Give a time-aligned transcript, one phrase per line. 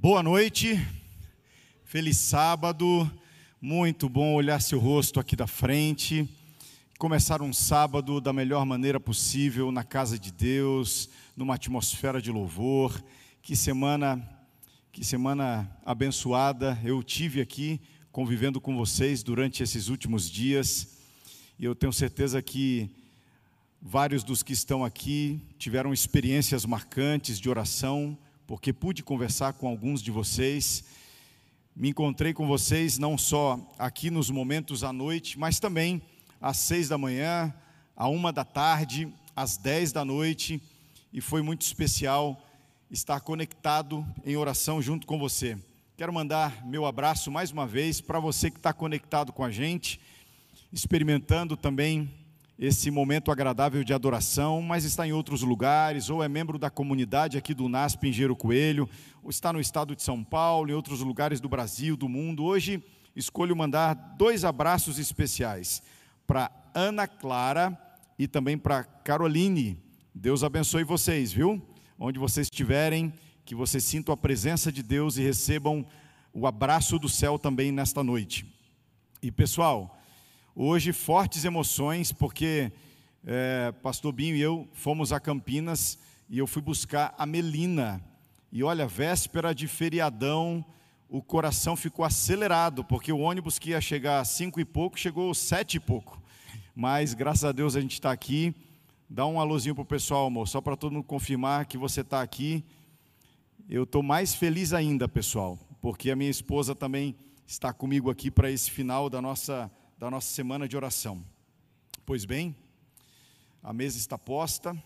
[0.00, 0.80] Boa noite,
[1.82, 3.10] feliz sábado,
[3.60, 6.24] muito bom olhar seu rosto aqui da frente,
[7.00, 13.02] começar um sábado da melhor maneira possível na casa de Deus, numa atmosfera de louvor.
[13.42, 14.24] Que semana,
[14.92, 17.80] que semana abençoada eu tive aqui
[18.12, 20.96] convivendo com vocês durante esses últimos dias,
[21.58, 22.88] e eu tenho certeza que
[23.82, 28.16] vários dos que estão aqui tiveram experiências marcantes de oração
[28.48, 30.82] porque pude conversar com alguns de vocês.
[31.76, 36.00] Me encontrei com vocês não só aqui nos momentos à noite, mas também
[36.40, 37.54] às seis da manhã,
[37.94, 39.06] à uma da tarde,
[39.36, 40.62] às dez da noite,
[41.12, 42.42] e foi muito especial
[42.90, 45.58] estar conectado em oração junto com você.
[45.94, 50.00] Quero mandar meu abraço mais uma vez para você que está conectado com a gente,
[50.72, 52.10] experimentando também
[52.58, 57.38] esse momento agradável de adoração, mas está em outros lugares, ou é membro da comunidade
[57.38, 58.88] aqui do NASP em Gero Coelho,
[59.22, 62.42] ou está no estado de São Paulo, em outros lugares do Brasil, do mundo.
[62.42, 62.82] Hoje
[63.14, 65.82] escolho mandar dois abraços especiais
[66.26, 67.78] para Ana Clara
[68.18, 69.80] e também para Caroline.
[70.12, 71.62] Deus abençoe vocês, viu?
[71.96, 73.12] Onde vocês estiverem,
[73.44, 75.86] que vocês sintam a presença de Deus e recebam
[76.32, 78.44] o abraço do céu também nesta noite.
[79.22, 79.97] E pessoal,
[80.60, 82.72] Hoje, fortes emoções, porque
[83.24, 85.96] é, Pastor Binho e eu fomos a Campinas
[86.28, 88.02] e eu fui buscar a Melina.
[88.50, 90.64] E olha, véspera de feriadão,
[91.08, 95.30] o coração ficou acelerado, porque o ônibus que ia chegar às cinco e pouco chegou
[95.30, 96.20] às sete e pouco.
[96.74, 98.52] Mas graças a Deus a gente está aqui.
[99.08, 102.20] Dá um alôzinho para o pessoal, amor, só para todo mundo confirmar que você está
[102.20, 102.64] aqui.
[103.70, 107.14] Eu estou mais feliz ainda, pessoal, porque a minha esposa também
[107.46, 111.24] está comigo aqui para esse final da nossa da nossa semana de oração.
[112.06, 112.54] Pois bem,
[113.60, 114.80] a mesa está posta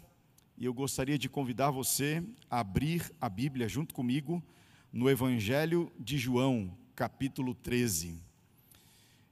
[0.57, 4.43] e eu gostaria de convidar você a abrir a Bíblia junto comigo
[4.91, 8.19] no Evangelho de João, capítulo 13.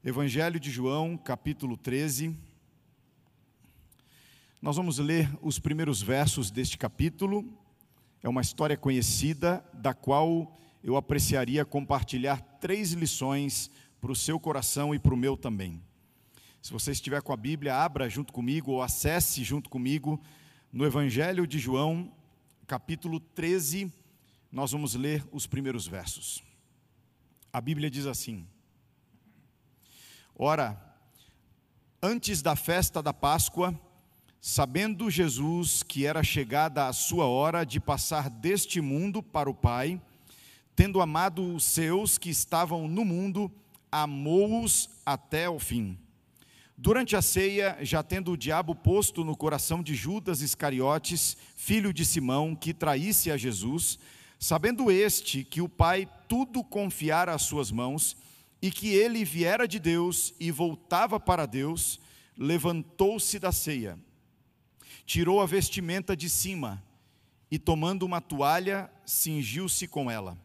[0.04, 2.36] Evangelho de João, capítulo 13.
[4.60, 7.42] Nós vamos ler os primeiros versos deste capítulo.
[8.22, 14.94] É uma história conhecida, da qual eu apreciaria compartilhar três lições para o seu coração
[14.94, 15.82] e para o meu também.
[16.62, 20.20] Se você estiver com a Bíblia, abra junto comigo ou acesse junto comigo
[20.72, 22.12] no Evangelho de João,
[22.66, 23.92] capítulo 13,
[24.50, 26.42] nós vamos ler os primeiros versos.
[27.52, 28.46] A Bíblia diz assim:
[30.34, 30.80] Ora,
[32.02, 33.78] antes da festa da Páscoa,
[34.40, 40.00] sabendo Jesus que era chegada a sua hora de passar deste mundo para o Pai,
[40.74, 43.52] tendo amado os seus que estavam no mundo,
[43.90, 45.98] amou-os até o fim.
[46.76, 52.04] Durante a ceia, já tendo o diabo posto no coração de Judas Iscariotes, filho de
[52.06, 53.98] Simão, que traísse a Jesus,
[54.38, 58.16] sabendo este que o Pai tudo confiara às suas mãos,
[58.62, 62.00] e que ele viera de Deus e voltava para Deus,
[62.36, 63.98] levantou-se da ceia,
[65.04, 66.82] tirou a vestimenta de cima
[67.50, 70.38] e, tomando uma toalha, cingiu-se com ela.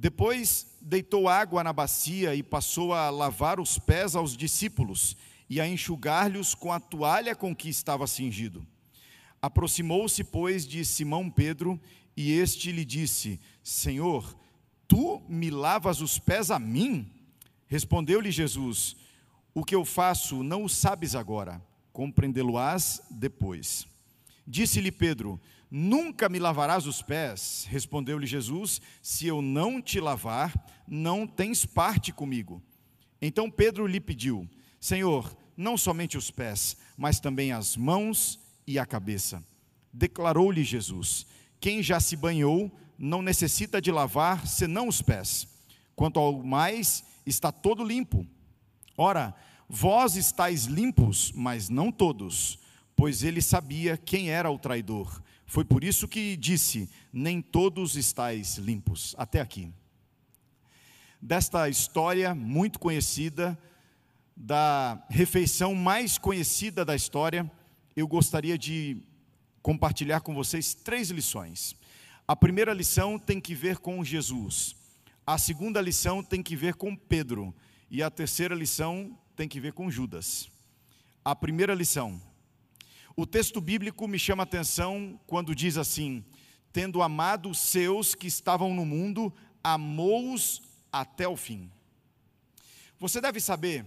[0.00, 5.16] Depois deitou água na bacia e passou a lavar os pés aos discípulos
[5.50, 8.64] e a enxugar-lhes com a toalha com que estava cingido.
[9.42, 11.80] Aproximou-se, pois, de Simão Pedro
[12.16, 14.38] e este lhe disse: Senhor,
[14.86, 17.10] tu me lavas os pés a mim?
[17.66, 18.94] Respondeu-lhe Jesus:
[19.52, 21.60] O que eu faço não o sabes agora,
[21.92, 23.84] compreendê-lo-ás depois.
[24.46, 27.66] Disse-lhe Pedro: Nunca me lavarás os pés.
[27.68, 30.54] Respondeu-lhe Jesus: Se eu não te lavar,
[30.86, 32.62] não tens parte comigo.
[33.20, 34.48] Então Pedro lhe pediu:
[34.80, 39.44] Senhor, não somente os pés, mas também as mãos e a cabeça.
[39.92, 41.26] Declarou-lhe Jesus:
[41.60, 45.46] Quem já se banhou não necessita de lavar senão os pés.
[45.94, 48.26] Quanto ao mais, está todo limpo.
[48.96, 49.34] Ora,
[49.68, 52.58] vós estáis limpos, mas não todos,
[52.96, 55.22] pois ele sabia quem era o traidor.
[55.48, 59.14] Foi por isso que disse: Nem todos estáis limpos.
[59.18, 59.72] Até aqui.
[61.20, 63.58] Desta história muito conhecida,
[64.36, 67.50] da refeição mais conhecida da história,
[67.96, 68.98] eu gostaria de
[69.62, 71.74] compartilhar com vocês três lições.
[72.26, 74.76] A primeira lição tem que ver com Jesus,
[75.26, 77.54] a segunda lição tem que ver com Pedro,
[77.90, 80.48] e a terceira lição tem que ver com Judas.
[81.24, 82.20] A primeira lição,
[83.18, 86.24] o texto bíblico me chama a atenção quando diz assim:
[86.72, 90.62] tendo amado os seus que estavam no mundo, amou-os
[90.92, 91.68] até o fim.
[92.96, 93.84] Você deve saber,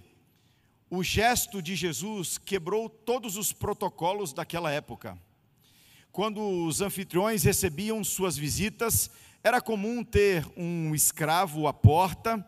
[0.89, 5.17] o gesto de Jesus quebrou todos os protocolos daquela época.
[6.11, 9.09] Quando os anfitriões recebiam suas visitas,
[9.41, 12.45] era comum ter um escravo à porta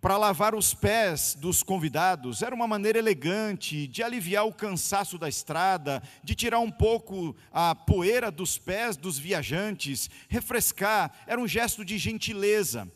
[0.00, 2.42] para lavar os pés dos convidados.
[2.42, 7.74] Era uma maneira elegante de aliviar o cansaço da estrada, de tirar um pouco a
[7.74, 11.12] poeira dos pés dos viajantes, refrescar.
[11.26, 12.90] Era um gesto de gentileza.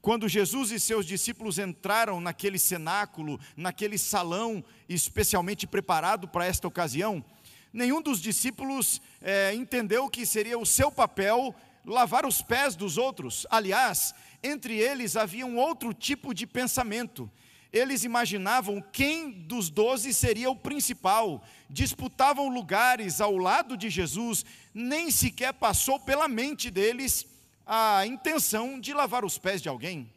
[0.00, 7.24] Quando Jesus e seus discípulos entraram naquele cenáculo, naquele salão especialmente preparado para esta ocasião,
[7.72, 11.54] nenhum dos discípulos é, entendeu que seria o seu papel
[11.84, 13.46] lavar os pés dos outros.
[13.50, 17.30] Aliás, entre eles havia um outro tipo de pensamento.
[17.72, 25.10] Eles imaginavam quem dos doze seria o principal, disputavam lugares ao lado de Jesus, nem
[25.10, 27.26] sequer passou pela mente deles
[27.66, 30.08] a intenção de lavar os pés de alguém.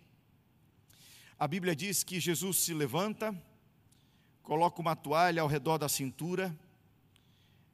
[1.40, 3.36] A Bíblia diz que Jesus se levanta,
[4.44, 6.56] coloca uma toalha ao redor da cintura,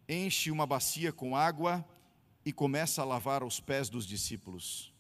[0.07, 1.85] enche uma bacia com água
[2.45, 4.93] e começa a lavar os pés dos discípulos.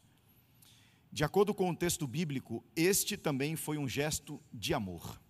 [1.11, 5.21] De acordo com o texto bíblico, este também foi um gesto de amor.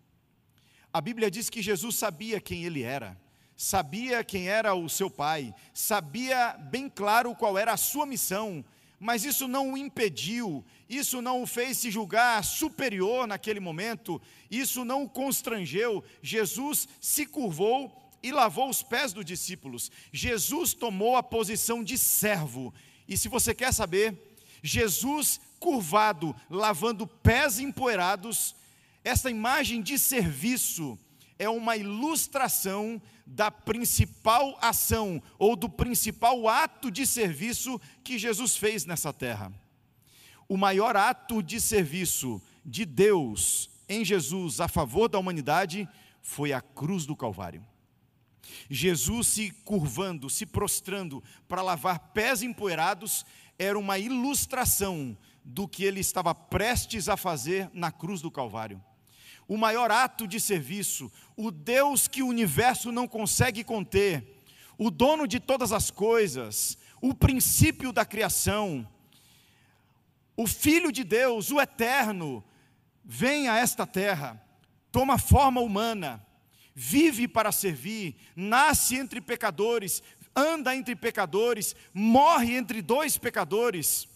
[0.94, 3.20] A Bíblia diz que Jesus sabia quem ele era,
[3.58, 8.64] sabia quem era o seu pai, sabia bem claro qual era a sua missão,
[9.00, 14.86] mas isso não o impediu, isso não o fez se julgar superior naquele momento, isso
[14.86, 16.02] não o constrangeu.
[16.22, 19.92] Jesus se curvou e lavou os pés dos discípulos.
[20.12, 22.74] Jesus tomou a posição de servo.
[23.08, 24.18] E se você quer saber,
[24.64, 28.56] Jesus curvado, lavando pés empoeirados,
[29.04, 30.98] essa imagem de serviço
[31.38, 38.86] é uma ilustração da principal ação ou do principal ato de serviço que Jesus fez
[38.86, 39.52] nessa terra.
[40.48, 45.88] O maior ato de serviço de Deus em Jesus a favor da humanidade
[46.22, 47.66] foi a cruz do Calvário.
[48.70, 53.26] Jesus se curvando, se prostrando para lavar pés empoeirados,
[53.58, 58.82] era uma ilustração do que ele estava prestes a fazer na cruz do Calvário.
[59.48, 64.42] O maior ato de serviço, o Deus que o universo não consegue conter,
[64.78, 68.88] o dono de todas as coisas, o princípio da criação,
[70.36, 72.44] o Filho de Deus, o Eterno,
[73.04, 74.42] vem a esta terra,
[74.92, 76.26] toma forma humana,
[76.76, 80.02] vive para servir, nasce entre pecadores,
[80.36, 84.08] anda entre pecadores, morre entre dois pecadores,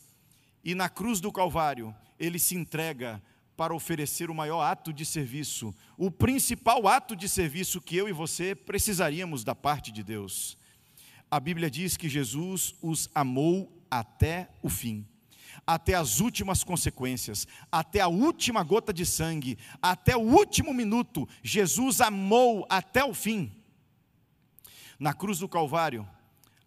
[0.63, 3.21] e na cruz do Calvário, ele se entrega
[3.56, 8.13] para oferecer o maior ato de serviço, o principal ato de serviço que eu e
[8.13, 10.57] você precisaríamos da parte de Deus.
[11.30, 15.06] A Bíblia diz que Jesus os amou até o fim
[15.65, 22.01] até as últimas consequências, até a última gota de sangue, até o último minuto, Jesus
[22.01, 23.51] amou até o fim.
[25.00, 26.07] Na cruz do Calvário,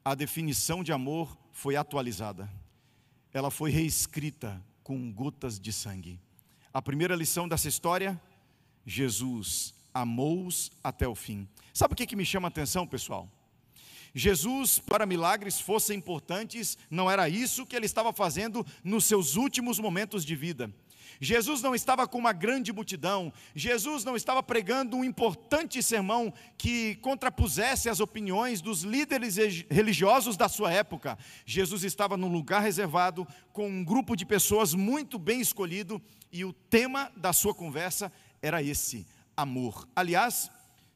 [0.04, 2.50] a definição de amor foi atualizada,
[3.32, 6.18] ela foi reescrita com gotas de sangue.
[6.72, 8.20] A primeira lição dessa história:
[8.86, 11.48] Jesus amou-os até o fim.
[11.72, 13.28] Sabe o que, que me chama a atenção, pessoal?
[14.14, 19.78] Jesus, para milagres fossem importantes, não era isso que ele estava fazendo nos seus últimos
[19.78, 20.72] momentos de vida.
[21.20, 26.94] Jesus não estava com uma grande multidão, Jesus não estava pregando um importante sermão que
[26.96, 29.36] contrapusesse as opiniões dos líderes
[29.70, 31.18] religiosos da sua época.
[31.44, 36.00] Jesus estava num lugar reservado, com um grupo de pessoas muito bem escolhido,
[36.32, 39.86] e o tema da sua conversa era esse: amor.
[39.94, 40.50] Aliás,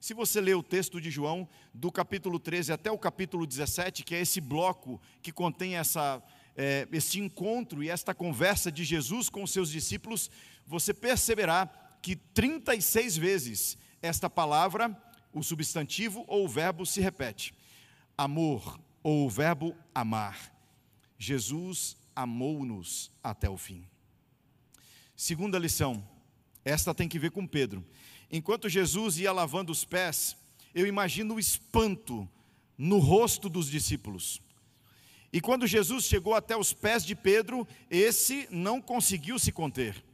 [0.05, 4.15] se você ler o texto de João, do capítulo 13 até o capítulo 17, que
[4.15, 6.23] é esse bloco que contém essa,
[6.55, 10.31] é, esse encontro e esta conversa de Jesus com os seus discípulos,
[10.67, 11.67] você perceberá
[12.03, 14.95] que 36 vezes esta palavra,
[15.33, 17.55] o substantivo ou o verbo se repete.
[18.15, 20.55] Amor ou o verbo amar.
[21.17, 23.89] Jesus amou-nos até o fim.
[25.17, 26.07] Segunda lição,
[26.63, 27.83] esta tem que ver com Pedro.
[28.37, 30.37] Enquanto Jesus ia lavando os pés,
[30.75, 32.29] eu imagino o espanto
[32.77, 34.43] no rosto dos discípulos.
[35.33, 40.05] E quando Jesus chegou até os pés de Pedro, esse não conseguiu se conter.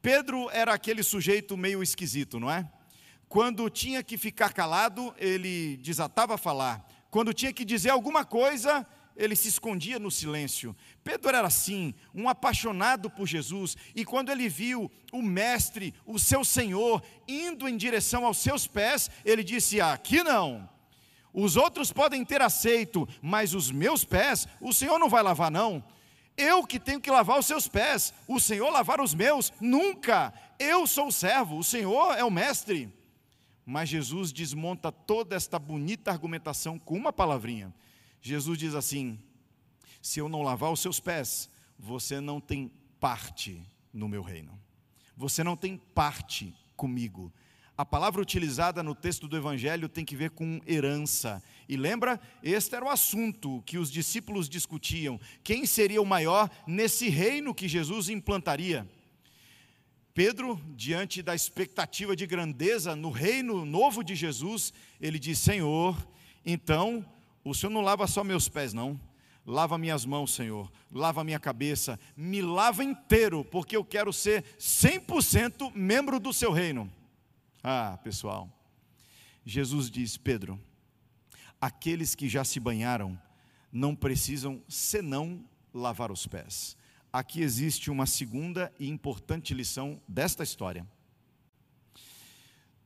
[0.00, 2.70] Pedro era aquele sujeito meio esquisito, não é?
[3.28, 6.88] Quando tinha que ficar calado, ele desatava a falar.
[7.10, 10.76] Quando tinha que dizer alguma coisa, ele se escondia no silêncio.
[11.02, 16.44] Pedro era assim, um apaixonado por Jesus, e quando ele viu o Mestre, o seu
[16.44, 20.68] Senhor, indo em direção aos seus pés, ele disse: Aqui não.
[21.32, 25.84] Os outros podem ter aceito, mas os meus pés, o Senhor não vai lavar, não.
[26.36, 30.32] Eu que tenho que lavar os seus pés, o Senhor lavar os meus, nunca.
[30.58, 32.92] Eu sou o servo, o Senhor é o mestre.
[33.64, 37.74] Mas Jesus desmonta toda esta bonita argumentação com uma palavrinha.
[38.20, 39.18] Jesus diz assim:
[40.02, 44.58] Se eu não lavar os seus pés, você não tem parte no meu reino.
[45.16, 47.32] Você não tem parte comigo.
[47.78, 51.42] A palavra utilizada no texto do Evangelho tem que ver com herança.
[51.68, 57.08] E lembra, este era o assunto que os discípulos discutiam: quem seria o maior nesse
[57.08, 58.88] reino que Jesus implantaria?
[60.14, 65.94] Pedro, diante da expectativa de grandeza no reino novo de Jesus, ele diz: Senhor,
[66.46, 67.04] então
[67.48, 69.00] o Senhor não lava só meus pés, não.
[69.44, 70.70] Lava minhas mãos, Senhor.
[70.90, 71.98] Lava minha cabeça.
[72.16, 76.92] Me lava inteiro, porque eu quero ser 100% membro do seu reino.
[77.62, 78.50] Ah, pessoal.
[79.44, 80.60] Jesus diz: Pedro,
[81.60, 83.18] aqueles que já se banharam
[83.70, 86.76] não precisam senão lavar os pés
[87.18, 90.86] aqui existe uma segunda e importante lição desta história.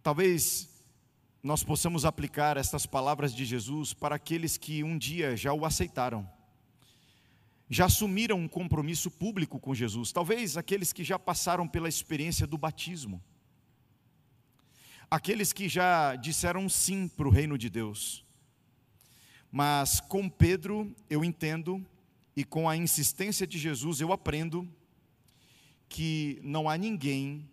[0.03, 0.70] Talvez
[1.43, 6.29] nós possamos aplicar estas palavras de Jesus para aqueles que um dia já o aceitaram,
[7.69, 12.59] já assumiram um compromisso público com Jesus, talvez aqueles que já passaram pela experiência do
[12.59, 13.23] batismo,
[15.11, 18.25] aqueles que já disseram sim para o reino de Deus.
[19.51, 21.85] Mas com Pedro eu entendo
[22.37, 24.69] e com a insistência de Jesus eu aprendo
[25.89, 27.49] que não há ninguém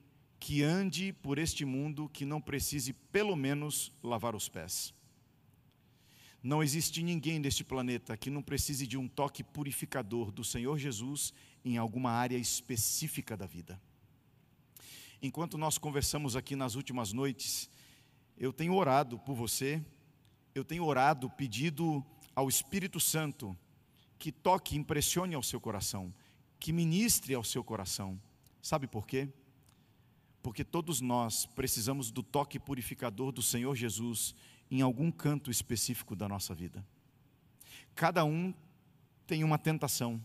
[0.47, 4.93] que ande por este mundo que não precise pelo menos lavar os pés.
[6.41, 11.33] Não existe ninguém neste planeta que não precise de um toque purificador do Senhor Jesus
[11.65, 13.77] em alguma área específica da vida.
[15.21, 17.69] Enquanto nós conversamos aqui nas últimas noites,
[18.37, 19.83] eu tenho orado por você,
[20.55, 22.01] eu tenho orado, pedido
[22.33, 23.53] ao Espírito Santo
[24.17, 26.13] que toque, impressione ao seu coração,
[26.57, 28.17] que ministre ao seu coração.
[28.61, 29.27] Sabe por quê?
[30.47, 34.33] Porque todos nós precisamos do toque purificador do Senhor Jesus
[34.71, 36.87] em algum canto específico da nossa vida.
[37.93, 38.53] Cada um
[39.27, 40.23] tem uma tentação,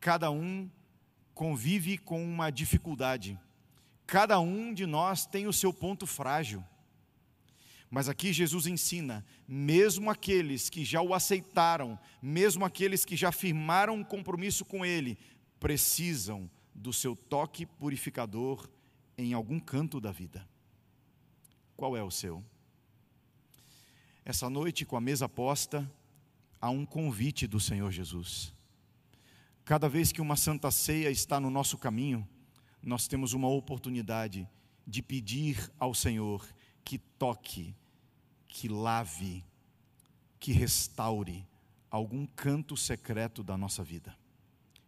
[0.00, 0.68] cada um
[1.32, 3.38] convive com uma dificuldade,
[4.04, 6.64] cada um de nós tem o seu ponto frágil.
[7.88, 13.94] Mas aqui Jesus ensina: mesmo aqueles que já o aceitaram, mesmo aqueles que já firmaram
[13.94, 15.16] um compromisso com Ele,
[15.60, 18.68] precisam do seu toque purificador
[19.22, 20.46] em algum canto da vida.
[21.76, 22.44] Qual é o seu?
[24.24, 25.90] Essa noite, com a mesa posta,
[26.60, 28.54] há um convite do Senhor Jesus.
[29.64, 32.28] Cada vez que uma santa ceia está no nosso caminho,
[32.82, 34.48] nós temos uma oportunidade
[34.86, 36.46] de pedir ao Senhor
[36.84, 37.74] que toque
[38.50, 39.44] que lave,
[40.38, 41.46] que restaure
[41.90, 44.14] algum canto secreto da nossa vida.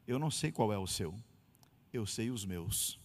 [0.07, 1.15] Eu não sei qual é o seu,
[1.93, 2.99] eu sei os meus.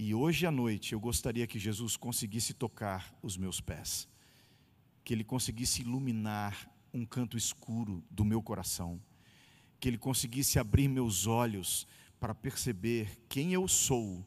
[0.00, 4.08] E hoje à noite eu gostaria que Jesus conseguisse tocar os meus pés,
[5.02, 9.02] que Ele conseguisse iluminar um canto escuro do meu coração,
[9.80, 11.84] que Ele conseguisse abrir meus olhos
[12.20, 14.24] para perceber quem eu sou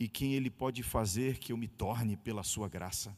[0.00, 3.16] e quem Ele pode fazer que eu me torne pela Sua graça.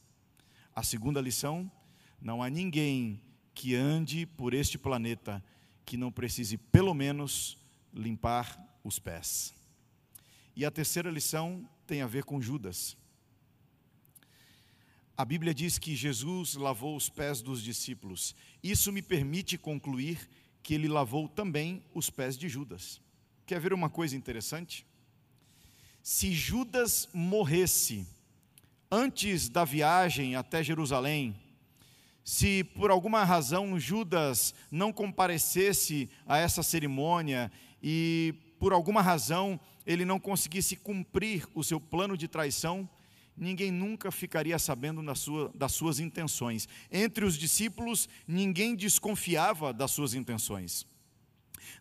[0.74, 1.72] A segunda lição:
[2.20, 3.22] não há ninguém
[3.54, 5.42] que ande por este planeta
[5.82, 7.56] que não precise, pelo menos,
[7.90, 9.54] limpar os pés.
[10.54, 12.96] E a terceira lição tem a ver com Judas.
[15.16, 18.34] A Bíblia diz que Jesus lavou os pés dos discípulos.
[18.62, 20.28] Isso me permite concluir
[20.62, 23.00] que ele lavou também os pés de Judas.
[23.46, 24.84] Quer ver uma coisa interessante?
[26.02, 28.06] Se Judas morresse
[28.90, 31.34] antes da viagem até Jerusalém,
[32.22, 37.50] se por alguma razão Judas não comparecesse a essa cerimônia
[37.82, 42.88] e por alguma razão ele não conseguisse cumprir o seu plano de traição,
[43.36, 46.68] ninguém nunca ficaria sabendo das, sua, das suas intenções.
[46.90, 50.86] Entre os discípulos, ninguém desconfiava das suas intenções.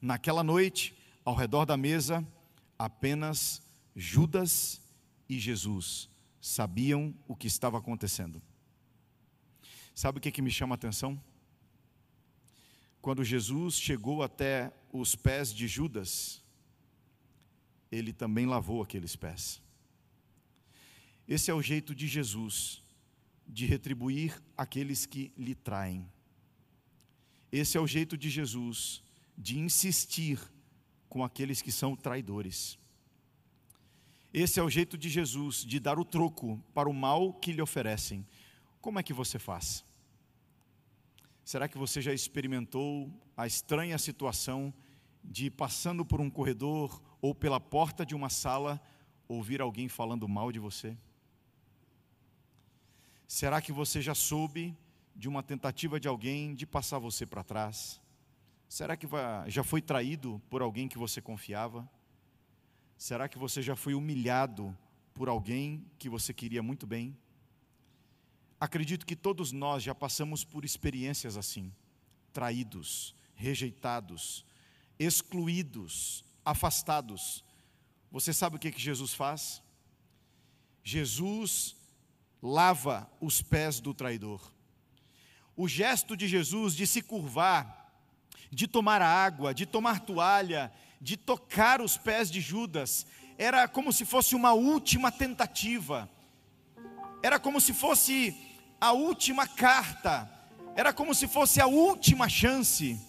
[0.01, 2.25] Naquela noite, ao redor da mesa,
[2.77, 3.61] apenas
[3.95, 4.81] Judas
[5.27, 8.41] e Jesus sabiam o que estava acontecendo.
[9.95, 11.19] Sabe o que, que me chama a atenção?
[13.01, 16.43] Quando Jesus chegou até os pés de Judas,
[17.91, 19.61] ele também lavou aqueles pés.
[21.27, 22.83] Esse é o jeito de Jesus
[23.47, 26.07] de retribuir aqueles que lhe traem.
[27.51, 29.03] Esse é o jeito de Jesus
[29.37, 30.39] de insistir
[31.07, 32.77] com aqueles que são traidores.
[34.33, 37.61] Esse é o jeito de Jesus de dar o troco para o mal que lhe
[37.61, 38.25] oferecem.
[38.81, 39.85] Como é que você faz?
[41.43, 44.73] Será que você já experimentou a estranha situação
[45.23, 48.81] de passando por um corredor ou pela porta de uma sala
[49.27, 50.97] ouvir alguém falando mal de você?
[53.27, 54.77] Será que você já soube
[55.15, 57.99] de uma tentativa de alguém de passar você para trás,
[58.67, 59.07] Será que
[59.47, 61.89] já foi traído por alguém que você confiava?
[62.97, 64.75] Será que você já foi humilhado
[65.13, 67.17] por alguém que você queria muito bem?
[68.59, 71.71] Acredito que todos nós já passamos por experiências assim:
[72.33, 74.45] traídos, rejeitados,
[74.97, 77.43] excluídos, afastados.
[78.11, 79.61] Você sabe o que, que Jesus faz?
[80.83, 81.75] Jesus
[82.41, 84.53] lava os pés do traidor.
[85.57, 87.91] O gesto de Jesus de se curvar,
[88.51, 90.71] de tomar água, de tomar toalha,
[91.01, 93.05] de tocar os pés de Judas,
[93.37, 96.09] era como se fosse uma última tentativa,
[97.23, 98.35] era como se fosse
[98.79, 100.29] a última carta,
[100.75, 102.99] era como se fosse a última chance.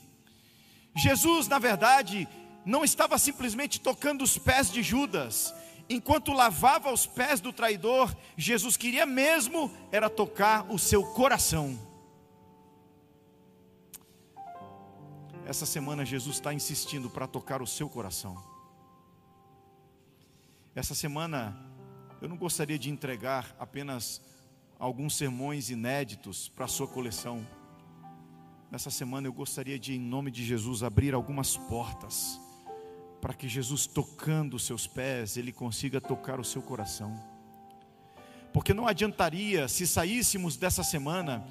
[0.94, 2.26] Jesus, na verdade,
[2.66, 5.54] não estava simplesmente tocando os pés de Judas,
[5.88, 11.78] enquanto lavava os pés do traidor, Jesus queria mesmo era tocar o seu coração.
[15.46, 18.36] Essa semana Jesus está insistindo para tocar o seu coração.
[20.74, 21.56] Essa semana
[22.20, 24.20] eu não gostaria de entregar apenas
[24.76, 27.46] alguns sermões inéditos para a sua coleção.
[28.72, 32.44] Nessa semana eu gostaria de, em nome de Jesus, abrir algumas portas
[33.20, 37.14] para que Jesus, tocando os seus pés, ele consiga tocar o seu coração.
[38.52, 41.44] Porque não adiantaria se saíssemos dessa semana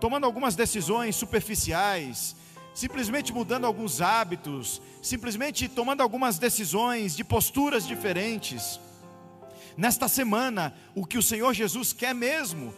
[0.00, 2.34] tomando algumas decisões superficiais,
[2.74, 8.80] simplesmente mudando alguns hábitos, simplesmente tomando algumas decisões de posturas diferentes.
[9.76, 12.74] Nesta semana, o que o Senhor Jesus quer mesmo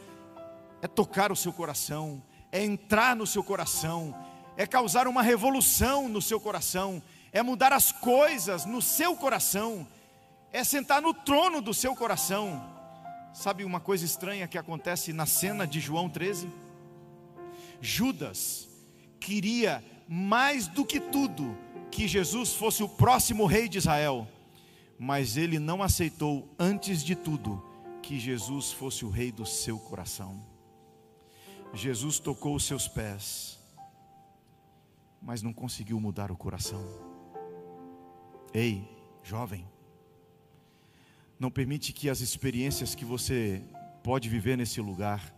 [0.82, 4.14] é tocar o seu coração, é entrar no seu coração,
[4.56, 9.88] é causar uma revolução no seu coração, é mudar as coisas no seu coração,
[10.52, 12.70] é sentar no trono do seu coração.
[13.32, 16.50] Sabe uma coisa estranha que acontece na cena de João 13?
[17.80, 18.68] Judas
[19.18, 21.56] queria mais do que tudo
[21.90, 24.28] que Jesus fosse o próximo rei de Israel,
[24.98, 27.64] mas ele não aceitou antes de tudo
[28.02, 30.44] que Jesus fosse o rei do seu coração.
[31.72, 33.58] Jesus tocou os seus pés,
[35.20, 37.11] mas não conseguiu mudar o coração.
[38.54, 38.86] Ei,
[39.22, 39.66] jovem,
[41.38, 43.62] não permite que as experiências que você
[44.04, 45.34] pode viver nesse lugar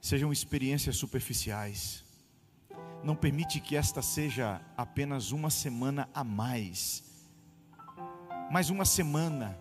[0.00, 2.04] sejam experiências superficiais.
[3.02, 7.02] Não permite que esta seja apenas uma semana a mais.
[8.52, 9.58] Mais uma semana,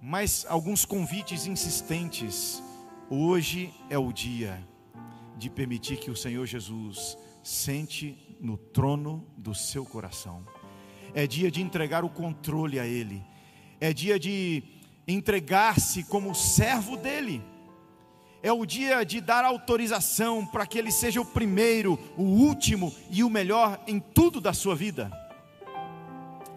[0.00, 2.62] mais alguns convites insistentes.
[3.10, 4.66] Hoje é o dia
[5.36, 10.46] de permitir que o Senhor Jesus sente no trono do seu coração
[11.14, 13.24] é dia de entregar o controle a Ele,
[13.80, 14.62] é dia de
[15.06, 17.42] entregar-se como servo dEle,
[18.42, 23.24] é o dia de dar autorização para que Ele seja o primeiro, o último e
[23.24, 25.10] o melhor em tudo da sua vida.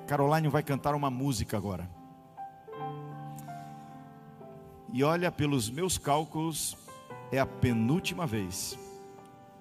[0.06, 1.90] Caroline vai cantar uma música agora.
[4.92, 6.78] E olha, pelos meus cálculos,
[7.32, 8.78] é a penúltima vez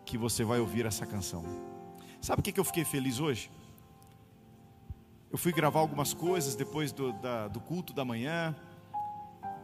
[0.04, 1.44] que você vai ouvir essa canção.
[2.20, 3.50] Sabe o que eu fiquei feliz hoje?
[5.37, 8.57] Eu fui gravar algumas coisas depois do, da, do culto da manhã.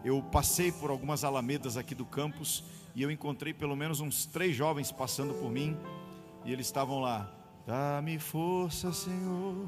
[0.05, 2.63] Eu passei por algumas alamedas aqui do campus
[2.95, 5.75] e eu encontrei pelo menos uns três jovens passando por mim
[6.45, 7.35] e eles estavam lá.
[7.67, 9.67] Dá-me força, Senhor.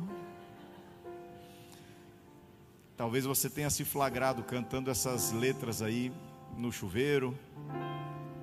[2.98, 6.12] Talvez você tenha se flagrado cantando essas letras aí
[6.54, 7.34] no chuveiro,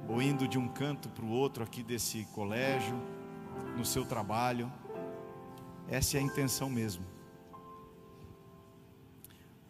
[0.09, 2.99] ou indo de um canto para o outro aqui desse colégio,
[3.77, 4.73] no seu trabalho.
[5.87, 7.10] Essa é a intenção mesmo.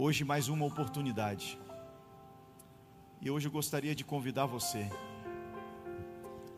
[0.03, 1.59] Hoje, mais uma oportunidade.
[3.21, 4.89] E hoje eu gostaria de convidar você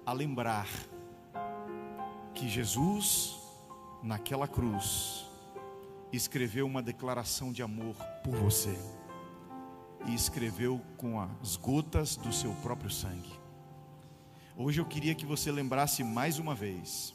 [0.05, 0.65] a lembrar
[2.33, 3.37] que Jesus,
[4.01, 5.25] naquela cruz,
[6.13, 8.79] escreveu uma declaração de amor por você
[10.07, 13.37] e escreveu com as gotas do seu próprio sangue.
[14.55, 17.13] Hoje eu queria que você lembrasse mais uma vez: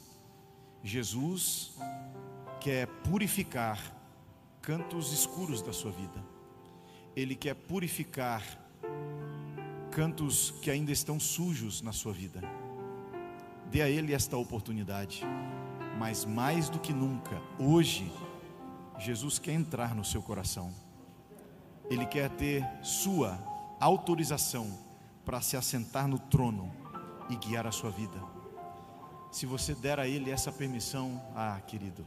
[0.84, 1.74] Jesus
[2.60, 3.97] quer purificar
[4.62, 6.24] cantos escuros da sua vida.
[7.16, 8.42] Ele quer purificar
[9.90, 12.40] cantos que ainda estão sujos na sua vida.
[13.70, 15.22] Dê a Ele esta oportunidade.
[15.98, 18.12] Mas mais do que nunca, hoje,
[18.98, 20.72] Jesus quer entrar no seu coração.
[21.90, 23.38] Ele quer ter sua
[23.80, 24.78] autorização
[25.24, 26.72] para se assentar no trono
[27.28, 28.22] e guiar a sua vida.
[29.30, 32.06] Se você der a Ele essa permissão, ah, querido,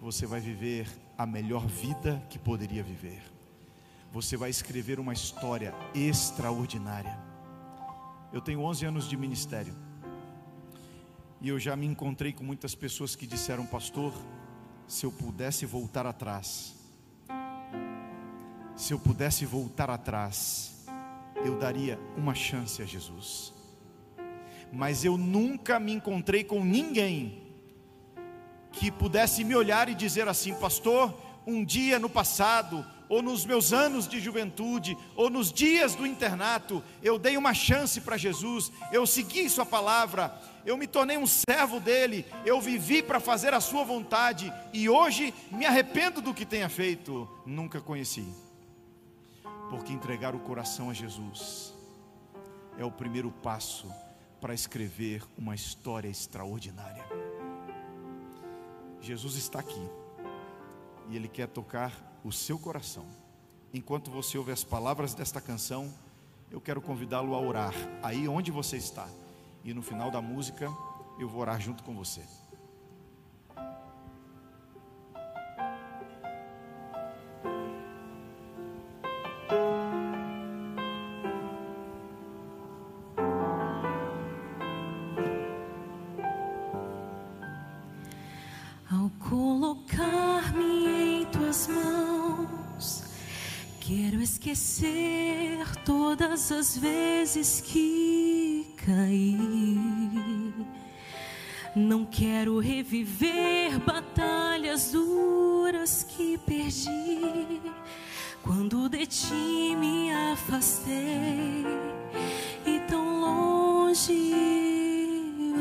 [0.00, 3.22] você vai viver a melhor vida que poderia viver.
[4.12, 7.18] Você vai escrever uma história extraordinária.
[8.32, 9.74] Eu tenho 11 anos de ministério.
[11.40, 14.12] E eu já me encontrei com muitas pessoas que disseram, pastor,
[14.86, 16.74] se eu pudesse voltar atrás,
[18.74, 20.86] se eu pudesse voltar atrás,
[21.44, 23.52] eu daria uma chance a Jesus.
[24.72, 27.45] Mas eu nunca me encontrei com ninguém
[28.76, 31.14] que pudesse me olhar e dizer assim, pastor,
[31.46, 36.82] um dia no passado, ou nos meus anos de juventude, ou nos dias do internato,
[37.02, 41.78] eu dei uma chance para Jesus, eu segui Sua palavra, eu me tornei um servo
[41.78, 46.68] dele, eu vivi para fazer a Sua vontade, e hoje me arrependo do que tenha
[46.68, 47.28] feito.
[47.46, 48.26] Nunca conheci,
[49.70, 51.72] porque entregar o coração a Jesus
[52.76, 53.90] é o primeiro passo
[54.40, 57.04] para escrever uma história extraordinária.
[59.06, 59.88] Jesus está aqui
[61.08, 61.92] e Ele quer tocar
[62.24, 63.06] o seu coração.
[63.72, 65.94] Enquanto você ouve as palavras desta canção,
[66.50, 69.08] eu quero convidá-lo a orar aí onde você está.
[69.62, 70.68] E no final da música,
[71.20, 72.22] eu vou orar junto com você.
[94.56, 99.38] Esquecer todas as vezes que caí.
[101.74, 107.60] Não quero reviver batalhas duras que perdi.
[108.42, 111.66] Quando de ti me afastei
[112.64, 114.32] e tão longe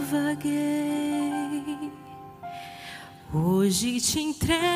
[0.10, 1.92] vaguei.
[3.34, 4.75] Hoje te entrego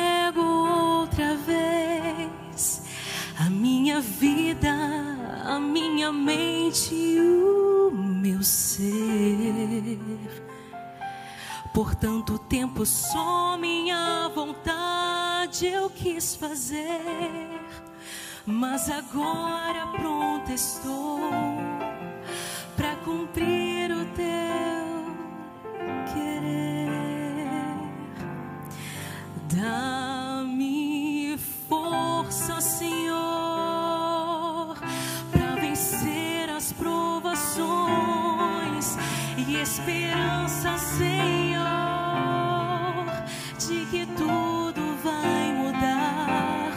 [4.20, 4.70] vida,
[5.46, 9.98] a minha mente o meu ser.
[11.72, 17.48] Por tanto tempo só minha vontade eu quis fazer,
[18.44, 21.18] mas agora pronta estou
[22.76, 25.00] para cumprir o teu
[26.12, 27.48] querer.
[29.48, 29.99] Dá-me
[40.80, 41.64] Senhor,
[43.58, 46.72] de que tudo vai mudar.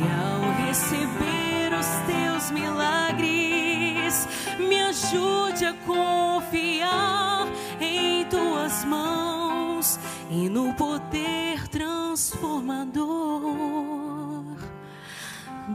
[0.00, 4.26] E ao receber os teus milagres,
[4.58, 7.46] me ajude a confiar
[7.80, 9.98] em tuas mãos
[10.30, 13.04] e no poder transformador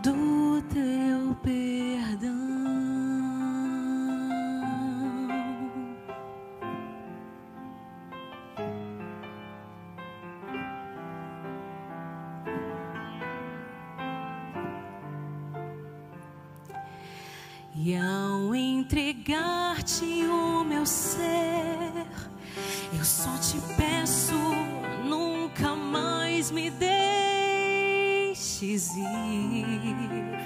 [0.04, 1.29] do teu
[17.90, 22.06] E ao entregar-te o meu ser,
[22.96, 24.36] eu só te peço,
[25.04, 27.66] nunca mais me deixes
[28.96, 30.38] ir.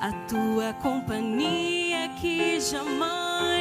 [0.00, 3.51] A tua companhia que jamais